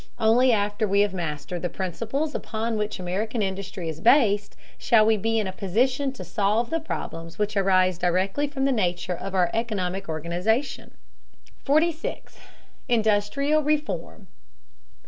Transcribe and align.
Only 0.17 0.51
after 0.51 0.87
we 0.87 1.01
have 1.01 1.13
mastered 1.13 1.61
the 1.61 1.69
principles 1.69 2.33
upon 2.33 2.75
which 2.75 2.99
American 2.99 3.43
industry 3.43 3.87
is 3.87 4.01
based, 4.01 4.55
shall 4.79 5.05
we 5.05 5.15
be 5.15 5.37
in 5.37 5.45
a 5.45 5.51
position 5.51 6.11
to 6.13 6.23
solve 6.23 6.71
the 6.71 6.79
problems 6.79 7.37
which 7.37 7.55
arise 7.55 7.99
directly 7.99 8.47
from 8.47 8.65
the 8.65 8.71
nature 8.71 9.13
of 9.15 9.35
our 9.35 9.51
economic 9.53 10.09
organization. 10.09 10.95
46. 11.65 12.39
INDUSTRIAL 12.87 13.61
REFORM. 13.61 14.25